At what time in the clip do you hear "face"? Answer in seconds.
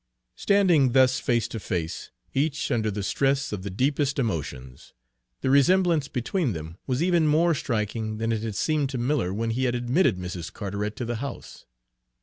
1.19-1.47, 1.59-2.09